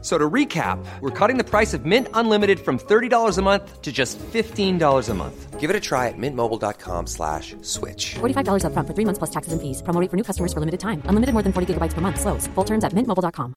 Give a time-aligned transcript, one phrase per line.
[0.00, 3.90] So to recap, we're cutting the price of Mint Unlimited from $30 a month to
[3.90, 5.58] just $15 a month.
[5.58, 8.14] Give it a try at mintmobile.com slash switch.
[8.20, 9.82] $45 up front for three months plus taxes and fees.
[9.82, 11.02] Promo rate for new customers for limited time.
[11.06, 12.20] Unlimited more than 40 gigabytes per month.
[12.20, 12.46] Slows.
[12.54, 13.54] Full terms at mintmobile.com.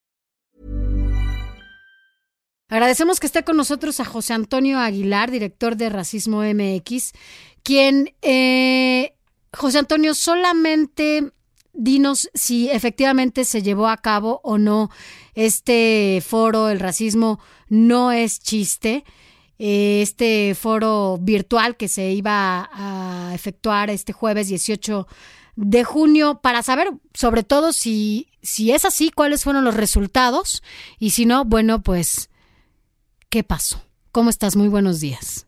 [2.71, 7.11] Agradecemos que esté con nosotros a José Antonio Aguilar, director de Racismo MX,
[7.63, 9.13] quien, eh,
[9.51, 11.33] José Antonio, solamente
[11.73, 14.89] dinos si efectivamente se llevó a cabo o no
[15.35, 17.39] este foro, el racismo
[17.69, 19.03] no es chiste,
[19.59, 25.07] eh, este foro virtual que se iba a efectuar este jueves 18
[25.55, 30.63] de junio para saber sobre todo si, si es así, cuáles fueron los resultados
[30.99, 32.29] y si no, bueno, pues,
[33.29, 33.83] ¿qué pasó?
[34.11, 34.55] ¿Cómo estás?
[34.55, 35.47] Muy buenos días.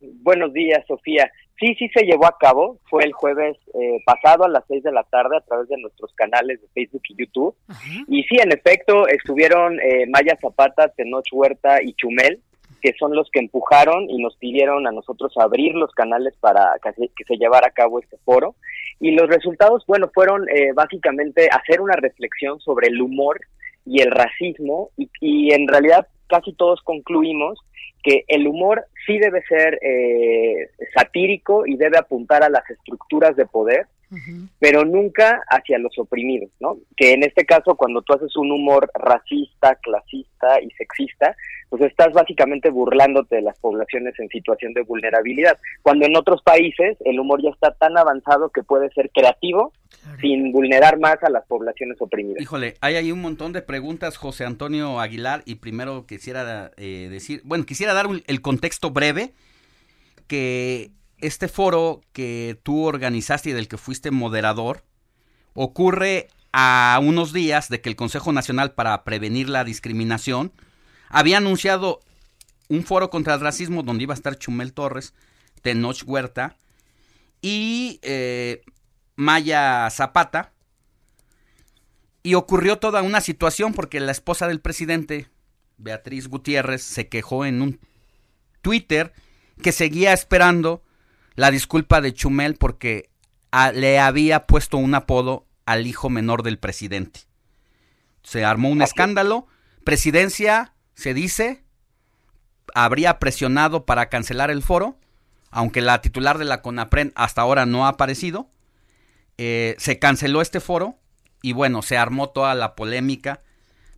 [0.00, 1.30] Buenos días, Sofía.
[1.58, 2.78] Sí, sí se llevó a cabo.
[2.90, 6.12] Fue el jueves eh, pasado a las seis de la tarde a través de nuestros
[6.14, 7.54] canales de Facebook y YouTube.
[8.08, 12.40] Y sí, en efecto, estuvieron eh, Maya Zapata, Tenoch Huerta y Chumel,
[12.82, 16.92] que son los que empujaron y nos pidieron a nosotros abrir los canales para que
[16.92, 18.56] se, que se llevara a cabo este foro.
[18.98, 23.40] Y los resultados, bueno, fueron eh, básicamente hacer una reflexión sobre el humor
[23.86, 27.60] y el racismo y, y en realidad casi todos concluimos
[28.02, 33.46] que el humor sí debe ser eh, satírico y debe apuntar a las estructuras de
[33.46, 33.86] poder,
[34.60, 36.76] pero nunca hacia los oprimidos, ¿no?
[36.96, 41.34] Que en este caso, cuando tú haces un humor racista, clasista y sexista,
[41.68, 46.96] pues estás básicamente burlándote de las poblaciones en situación de vulnerabilidad, cuando en otros países
[47.04, 49.72] el humor ya está tan avanzado que puede ser creativo
[50.20, 52.40] sin vulnerar más a las poblaciones oprimidas.
[52.40, 57.40] Híjole, hay ahí un montón de preguntas, José Antonio Aguilar, y primero quisiera eh, decir,
[57.44, 59.32] bueno, quisiera dar un, el contexto breve,
[60.26, 64.82] que este foro que tú organizaste y del que fuiste moderador,
[65.54, 70.52] ocurre a unos días de que el Consejo Nacional para Prevenir la Discriminación
[71.08, 72.00] había anunciado
[72.68, 75.14] un foro contra el racismo donde iba a estar Chumel Torres,
[75.62, 76.56] Tenoch Huerta
[77.42, 78.62] y eh,
[79.16, 80.52] Maya Zapata.
[82.22, 85.28] Y ocurrió toda una situación porque la esposa del presidente,
[85.76, 87.80] Beatriz Gutiérrez, se quejó en un
[88.62, 89.12] Twitter
[89.62, 90.82] que seguía esperando
[91.34, 93.10] la disculpa de Chumel porque
[93.50, 97.20] a, le había puesto un apodo al hijo menor del presidente.
[98.22, 99.46] Se armó un escándalo.
[99.84, 101.62] Presidencia, se dice,
[102.74, 104.98] habría presionado para cancelar el foro,
[105.50, 108.48] aunque la titular de la CONAPREN hasta ahora no ha aparecido.
[109.38, 110.98] Eh, se canceló este foro
[111.42, 113.42] y bueno, se armó toda la polémica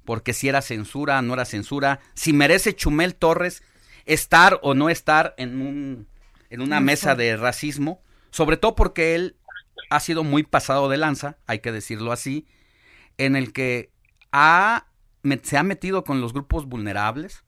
[0.05, 3.63] porque si era censura, no era censura, si merece Chumel Torres
[4.07, 6.09] estar o no estar en, un,
[6.49, 9.37] en una mesa de racismo, sobre todo porque él
[9.91, 12.47] ha sido muy pasado de lanza, hay que decirlo así,
[13.19, 13.91] en el que
[14.33, 14.87] ha,
[15.43, 17.45] se ha metido con los grupos vulnerables.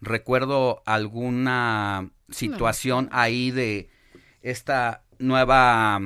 [0.00, 3.90] Recuerdo alguna situación ahí de
[4.40, 6.00] esta nueva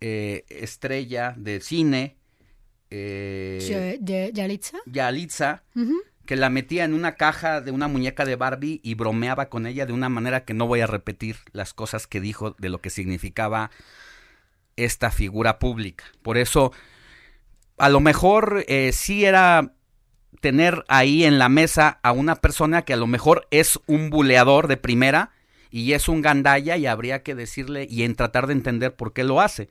[0.00, 2.16] eh, estrella de cine.
[2.90, 3.98] Eh,
[4.32, 4.78] ¿Yalitza?
[4.86, 5.62] Yalitza,
[6.26, 9.86] que la metía en una caja de una muñeca de Barbie y bromeaba con ella
[9.86, 12.90] de una manera que no voy a repetir las cosas que dijo de lo que
[12.90, 13.70] significaba
[14.76, 16.04] esta figura pública.
[16.22, 16.72] Por eso,
[17.76, 19.74] a lo mejor eh, sí era
[20.40, 24.68] tener ahí en la mesa a una persona que a lo mejor es un buleador
[24.68, 25.32] de primera
[25.70, 29.24] y es un gandalla y habría que decirle y en tratar de entender por qué
[29.24, 29.68] lo hace.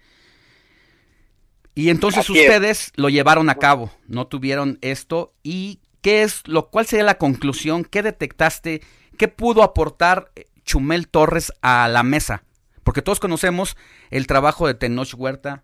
[1.76, 2.46] Y entonces Así es.
[2.46, 7.18] ustedes lo llevaron a cabo, no tuvieron esto y qué es lo cuál sería la
[7.18, 8.82] conclusión, qué detectaste,
[9.18, 12.44] qué pudo aportar eh, Chumel Torres a la mesa,
[12.84, 13.78] porque todos conocemos
[14.10, 15.64] el trabajo de Tenoch Huerta,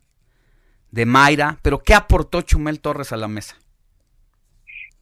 [0.91, 3.57] de Mayra, pero qué aportó Chumel Torres a la mesa.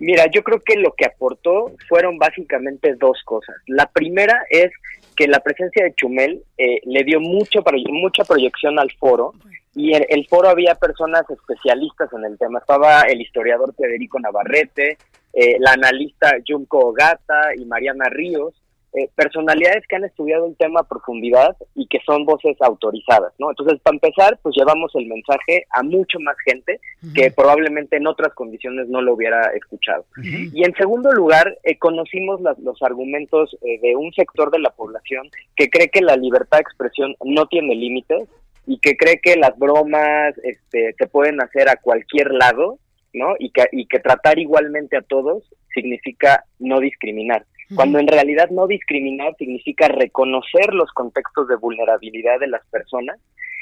[0.03, 3.55] Mira, yo creo que lo que aportó fueron básicamente dos cosas.
[3.67, 4.69] La primera es
[5.15, 9.33] que la presencia de Chumel eh, le dio mucho mucha proyección al foro
[9.73, 12.59] y en el foro había personas especialistas en el tema.
[12.59, 14.97] Estaba el historiador Federico Navarrete,
[15.31, 18.61] eh, la analista Junko Ogata y Mariana Ríos,
[18.95, 23.49] eh, personalidades que han estudiado el tema a profundidad y que son voces autorizadas, ¿no?
[23.49, 26.79] Entonces, para empezar, pues llevamos el mensaje a mucho más gente
[27.13, 30.05] que probablemente en otras condiciones no lo hubiera escuchado.
[30.53, 34.69] Y en segundo lugar, eh, conocimos las- los argumentos eh, de un sector de la
[34.69, 38.27] población que cree que la libertad de expresión no tiene límites
[38.67, 42.77] y que cree que las bromas este, se pueden hacer a cualquier lado
[43.15, 43.35] ¿no?
[43.37, 47.45] Y que, y que tratar igualmente a todos significa no discriminar.
[47.75, 53.19] Cuando en realidad no discriminar significa reconocer los contextos de vulnerabilidad de las personas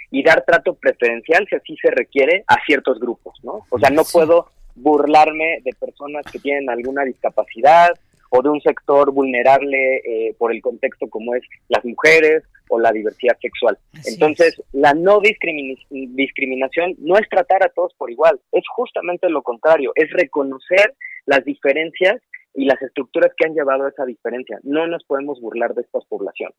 [0.10, 3.66] y dar trato preferencial, si así se requiere, a ciertos grupos, ¿no?
[3.70, 7.92] O sea, no puedo burlarme de personas que tienen alguna discapacidad
[8.30, 12.92] o de un sector vulnerable eh, por el contexto como es las mujeres o la
[12.92, 13.78] diversidad sexual.
[14.06, 19.92] Entonces, la no discriminación no es tratar a todos por igual, es justamente lo contrario,
[19.96, 20.94] es reconocer
[21.26, 22.22] las diferencias
[22.54, 24.60] y las estructuras que han llevado a esa diferencia.
[24.64, 26.58] No nos podemos burlar de estas poblaciones.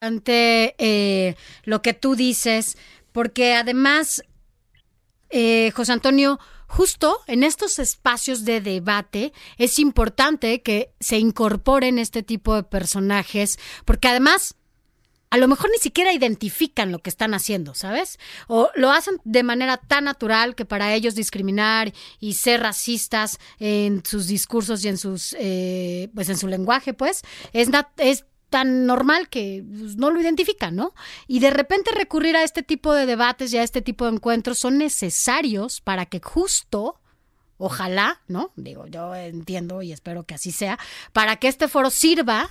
[0.00, 1.34] Ante eh,
[1.64, 2.78] lo que tú dices,
[3.12, 4.22] porque además,
[5.30, 12.22] eh, José Antonio, justo en estos espacios de debate es importante que se incorporen este
[12.22, 14.57] tipo de personajes, porque además
[15.30, 18.18] a lo mejor ni siquiera identifican lo que están haciendo, ¿sabes?
[18.46, 24.02] O lo hacen de manera tan natural que para ellos discriminar y ser racistas en
[24.04, 27.22] sus discursos y en sus, eh, pues en su lenguaje, pues,
[27.52, 30.94] es, es tan normal que pues, no lo identifican, ¿no?
[31.26, 34.58] Y de repente recurrir a este tipo de debates y a este tipo de encuentros
[34.58, 37.00] son necesarios para que justo,
[37.58, 38.52] ojalá, ¿no?
[38.56, 40.78] Digo, yo entiendo y espero que así sea,
[41.12, 42.48] para que este foro sirva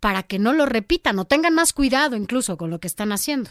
[0.00, 3.50] para que no lo repitan o tengan más cuidado incluso con lo que están haciendo.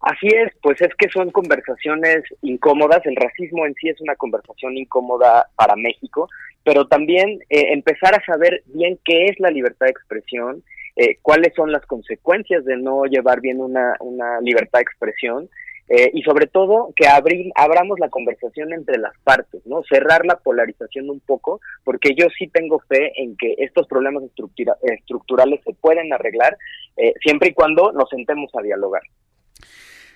[0.00, 4.76] Así es, pues es que son conversaciones incómodas, el racismo en sí es una conversación
[4.78, 6.28] incómoda para México,
[6.64, 10.62] pero también eh, empezar a saber bien qué es la libertad de expresión,
[10.96, 15.50] eh, cuáles son las consecuencias de no llevar bien una, una libertad de expresión
[15.92, 19.82] eh, y sobre todo que abramos la conversación entre las partes, ¿no?
[19.90, 25.60] Cerrar la polarización un poco, porque yo sí tengo fe en que estos problemas estructurales
[25.64, 26.56] se pueden arreglar
[26.96, 29.02] eh, siempre y cuando nos sentemos a dialogar.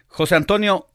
[0.06, 0.87] José Antonio,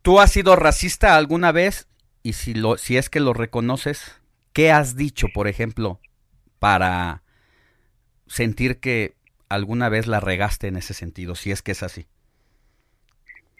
[0.00, 1.86] ¿tú has sido racista alguna vez?
[2.22, 4.22] Y si, lo, si es que lo reconoces,
[4.54, 6.00] ¿qué has dicho, por ejemplo,
[6.58, 7.22] para
[8.26, 9.16] sentir que
[9.50, 12.06] alguna vez la regaste en ese sentido, si es que es así?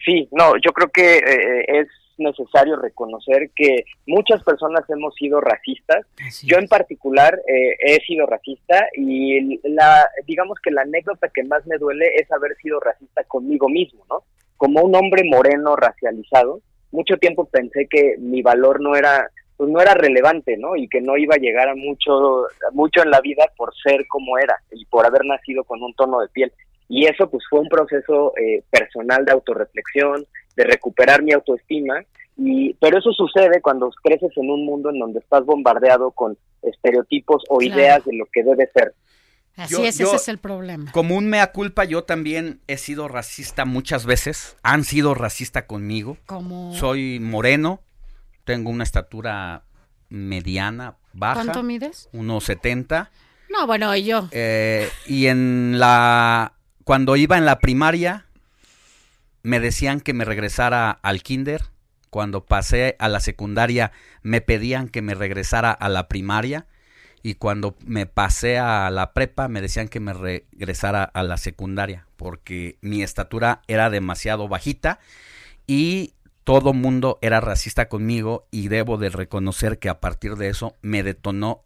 [0.04, 6.04] Sí, no, yo creo que eh, es necesario reconocer que muchas personas hemos sido racistas.
[6.42, 11.66] Yo en particular eh, he sido racista y la, digamos que la anécdota que más
[11.66, 14.24] me duele es haber sido racista conmigo mismo, ¿no?
[14.56, 16.60] Como un hombre moreno racializado,
[16.90, 20.76] mucho tiempo pensé que mi valor no era pues no era relevante, ¿no?
[20.76, 24.38] Y que no iba a llegar a mucho mucho en la vida por ser como
[24.38, 26.52] era y por haber nacido con un tono de piel.
[26.88, 30.26] Y eso pues fue un proceso eh, personal de autorreflexión,
[30.56, 32.02] de recuperar mi autoestima,
[32.36, 37.42] y, pero eso sucede cuando creces en un mundo en donde estás bombardeado con estereotipos
[37.48, 38.94] o ideas de lo que debe ser.
[39.56, 40.92] Así es, ese es el problema.
[40.92, 44.56] Como un mea culpa, yo también he sido racista muchas veces.
[44.62, 46.16] Han sido racista conmigo.
[46.26, 46.72] Como...
[46.74, 47.80] Soy moreno,
[48.44, 49.64] tengo una estatura
[50.10, 51.42] mediana, baja.
[51.42, 52.08] ¿Cuánto mides?
[52.12, 53.10] 1,70.
[53.50, 54.28] No, bueno, y yo.
[54.30, 56.52] Eh, y en la
[56.88, 58.24] cuando iba en la primaria,
[59.42, 61.64] me decían que me regresara al kinder.
[62.08, 63.92] Cuando pasé a la secundaria,
[64.22, 66.66] me pedían que me regresara a la primaria.
[67.22, 72.06] Y cuando me pasé a la prepa, me decían que me regresara a la secundaria.
[72.16, 74.98] Porque mi estatura era demasiado bajita.
[75.66, 78.48] Y todo mundo era racista conmigo.
[78.50, 81.64] Y debo de reconocer que a partir de eso me detonó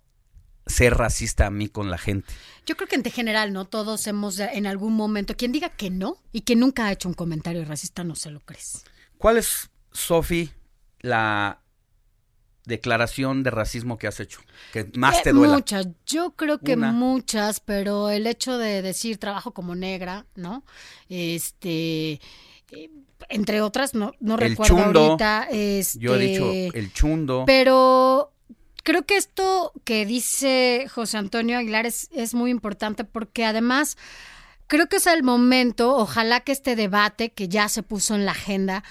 [0.66, 2.33] ser racista a mí con la gente.
[2.66, 3.64] Yo creo que en general, ¿no?
[3.64, 7.14] Todos hemos en algún momento, quien diga que no y que nunca ha hecho un
[7.14, 8.85] comentario racista, no se lo crees.
[9.19, 10.50] ¿Cuál es, Sofi,
[11.00, 11.61] la
[12.64, 14.40] declaración de racismo que has hecho?
[14.73, 15.54] Que más eh, te duele.
[15.54, 20.64] Muchas, yo creo que muchas, pero el hecho de decir trabajo como negra, ¿no?
[21.09, 22.21] Este
[22.71, 22.90] eh,
[23.28, 25.49] entre otras, no, no recuerdo ahorita.
[25.50, 27.45] yo he dicho este, el chundo.
[27.47, 28.33] Pero
[28.82, 33.96] creo que esto que dice José Antonio Aguilar es, muy importante porque además
[34.66, 38.32] creo que es el momento, ojalá que este debate que ya se puso en la
[38.32, 38.84] agenda,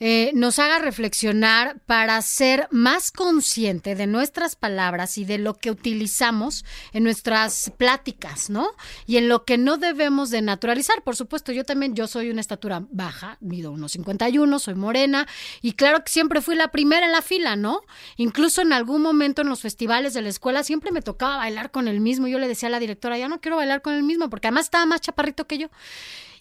[0.00, 5.70] eh, nos haga reflexionar para ser más consciente de nuestras palabras y de lo que
[5.70, 8.70] utilizamos en nuestras pláticas, ¿no?
[9.06, 11.02] Y en lo que no debemos de naturalizar.
[11.02, 15.26] Por supuesto, yo también, yo soy una estatura baja, mido unos 51, soy morena
[15.62, 17.82] y claro que siempre fui la primera en la fila, ¿no?
[18.16, 21.88] Incluso en algún momento en los festivales de la escuela siempre me tocaba bailar con
[21.88, 22.28] el mismo.
[22.28, 24.66] Yo le decía a la directora, ya no quiero bailar con el mismo porque además
[24.66, 25.68] estaba más chaparrito que yo.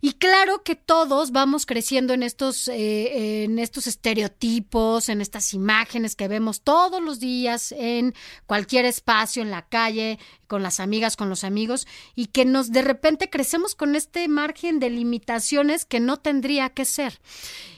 [0.02, 6.16] Y claro que todos vamos creciendo en estos, eh, en estos estereotipos, en estas imágenes
[6.16, 8.14] que vemos todos los días en
[8.46, 12.82] cualquier espacio, en la calle, con las amigas, con los amigos, y que nos de
[12.82, 17.20] repente crecemos con este margen de limitaciones que no tendría que ser.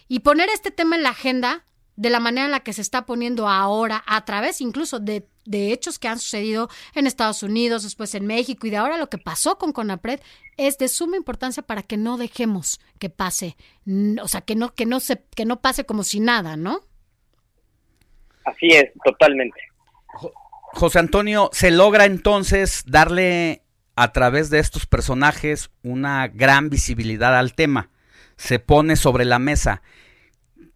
[0.07, 3.05] Y poner este tema en la agenda de la manera en la que se está
[3.05, 8.25] poniendo ahora, a través incluso de, hechos que han sucedido en Estados Unidos, después en
[8.25, 10.20] México y de ahora lo que pasó con Conapred,
[10.58, 13.58] es de suma importancia para que no dejemos que pase,
[14.22, 16.82] o sea, que no, que no se, que no pase como si nada, ¿no?
[18.46, 19.60] Así es, totalmente.
[20.74, 23.63] José Antonio, ¿se logra entonces darle
[23.96, 27.89] a través de estos personajes una gran visibilidad al tema?
[28.38, 29.82] Se pone sobre la mesa.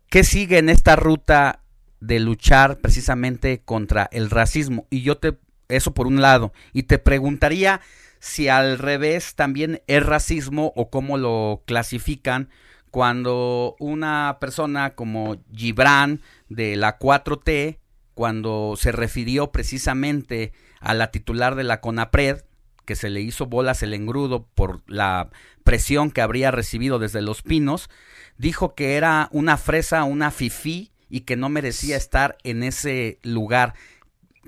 [0.10, 1.62] ¿Qué sigue en esta ruta
[2.07, 4.88] de luchar precisamente contra el racismo?
[4.89, 5.38] Y yo te,
[5.69, 7.81] eso por un lado, y te preguntaría
[8.19, 12.50] si al revés también es racismo o cómo lo clasifican
[12.89, 17.79] cuando una persona como Gibran de la 4T,
[18.13, 22.45] cuando se refirió precisamente a la titular de la CONAPRED,
[22.86, 25.29] que se le hizo bolas el engrudo por la
[25.63, 27.89] presión que habría recibido desde Los Pinos,
[28.38, 33.75] dijo que era una fresa, una fifí y que no merecía estar en ese lugar.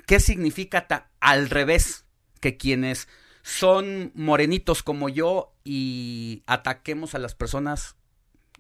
[0.08, 0.88] ¿Qué significa
[1.20, 2.06] al revés
[2.42, 3.08] que quienes
[3.44, 7.98] son morenitos como yo y ataquemos a las personas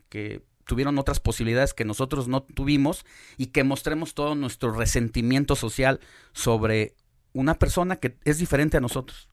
[0.10, 3.08] que tuvieron otras posibilidades que nosotros no tuvimos
[3.38, 6.00] y que mostremos todo nuestro resentimiento social
[6.32, 6.94] sobre
[7.34, 9.30] una persona que es diferente a nosotros?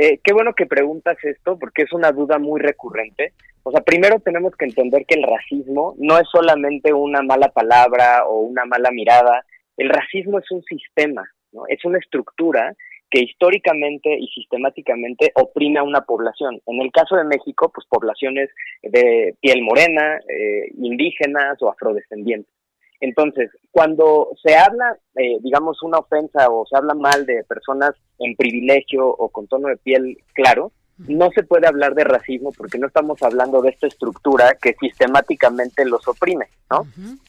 [0.00, 3.32] Eh, qué bueno que preguntas esto porque es una duda muy recurrente.
[3.64, 8.24] O sea, primero tenemos que entender que el racismo no es solamente una mala palabra
[8.24, 9.44] o una mala mirada.
[9.76, 11.62] El racismo es un sistema, ¿no?
[11.66, 12.76] es una estructura
[13.10, 16.60] que históricamente y sistemáticamente oprime a una población.
[16.66, 18.50] En el caso de México, pues poblaciones
[18.82, 22.57] de piel morena, eh, indígenas o afrodescendientes.
[23.00, 28.34] Entonces, cuando se habla, eh, digamos, una ofensa o se habla mal de personas en
[28.34, 30.72] privilegio o con tono de piel claro,
[31.06, 35.84] no se puede hablar de racismo porque no estamos hablando de esta estructura que sistemáticamente
[35.84, 36.86] los oprime, ¿no?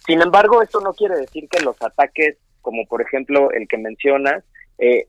[0.08, 4.44] Sin embargo, esto no quiere decir que los ataques, como por ejemplo el que mencionas,
[4.80, 5.08] eh,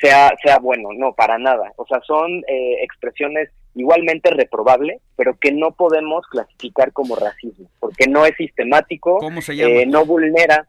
[0.00, 1.72] sea, sea bueno, no, para nada.
[1.76, 8.06] O sea, son eh, expresiones igualmente reprobables, pero que no podemos clasificar como racismo, porque
[8.08, 9.18] no es sistemático,
[9.50, 10.66] eh, no vulnera,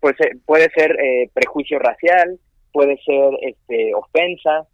[0.00, 0.96] pues eh, puede ser
[1.32, 2.38] prejuicio racial,
[2.72, 4.66] puede ser este, ofensa,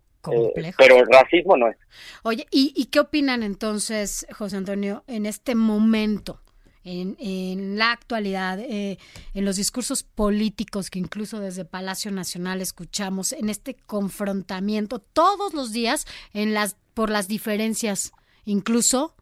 [0.77, 1.77] pero racismo no es.
[2.25, 6.41] Oye, ¿y, ¿y qué opinan entonces, José Antonio, en este momento?
[6.87, 8.99] en, la actualidad, eh,
[9.35, 15.73] en los discursos políticos que incluso desde Palacio Nacional escuchamos, en este confrontamiento todos los
[15.73, 18.15] días en las, por las diferencias,
[18.47, 19.15] incluso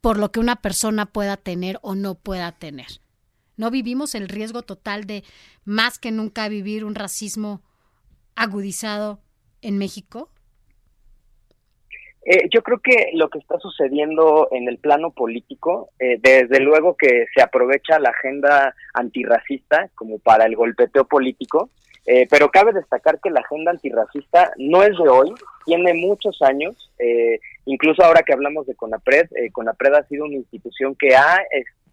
[0.00, 2.86] por lo que una persona pueda tener o no pueda tener.
[3.56, 5.24] ¿No vivimos el riesgo total de
[5.64, 7.62] más que nunca vivir un racismo
[8.36, 9.18] agudizado
[9.60, 10.30] en México?
[12.24, 16.96] Eh, yo creo que lo que está sucediendo en el plano político, eh, desde luego
[16.96, 21.70] que se aprovecha la agenda antirracista como para el golpeteo político,
[22.06, 25.32] eh, pero cabe destacar que la agenda antirracista no es de hoy,
[25.64, 26.90] tiene muchos años,
[27.64, 31.38] incluso ahora que hablamos de CONAPRED, CONAPRED ha sido una institución que ha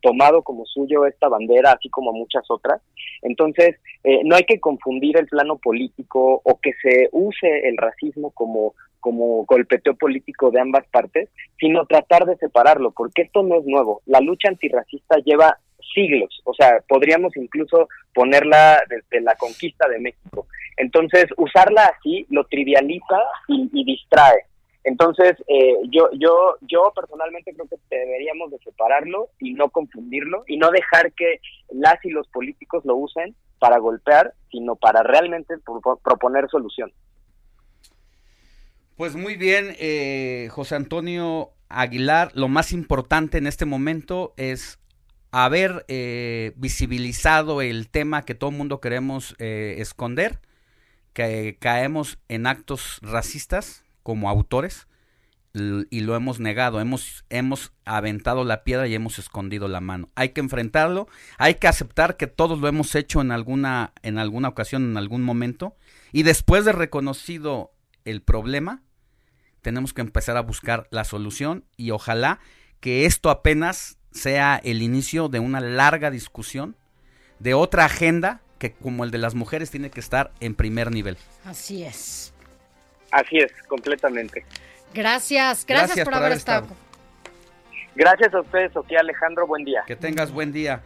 [0.01, 2.81] tomado como suyo esta bandera, así como muchas otras.
[3.23, 3.77] Entonces,
[4.23, 9.43] no hay que confundir el plano político o que se use el racismo como como
[9.43, 11.27] golpeteo político de ambas partes,
[11.59, 14.01] sino tratar de separarlo, porque esto no es nuevo.
[14.05, 15.57] La lucha antirracista lleva
[15.93, 20.47] siglos, o sea, podríamos incluso ponerla desde la conquista de México.
[20.77, 24.45] Entonces, usarla así lo trivializa y, distrae.
[24.83, 30.57] Entonces, eh, yo, yo, yo personalmente creo que deberíamos de separarlo y no confundirlo y
[30.57, 31.39] no dejar que
[31.71, 35.55] las y los políticos lo usen para golpear, sino para realmente
[36.03, 36.95] proponer soluciones.
[38.97, 44.79] Pues muy bien, eh, José Antonio Aguilar, lo más importante en este momento es
[45.33, 50.39] haber eh, visibilizado el tema que todo el mundo queremos eh, esconder,
[51.13, 54.87] que caemos en actos racistas como autores
[55.55, 60.09] y lo hemos negado, hemos, hemos aventado la piedra y hemos escondido la mano.
[60.13, 61.07] Hay que enfrentarlo,
[61.39, 65.23] hay que aceptar que todos lo hemos hecho en alguna, en alguna ocasión, en algún
[65.23, 65.75] momento,
[66.11, 67.71] y después de reconocido
[68.05, 68.83] el problema,
[69.61, 72.39] tenemos que empezar a buscar la solución y ojalá
[72.79, 76.75] que esto apenas sea el inicio de una larga discusión,
[77.39, 81.17] de otra agenda que como el de las mujeres tiene que estar en primer nivel.
[81.45, 82.33] Así es.
[83.11, 84.45] Así es, completamente.
[84.93, 86.67] Gracias, gracias, por, haber estado.
[87.95, 89.83] Gracias a ustedes, Sofía Alejandro, buen día.
[89.85, 90.81] Que tengas buen día.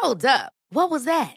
[0.00, 0.52] Hold up.
[0.70, 1.36] What was that?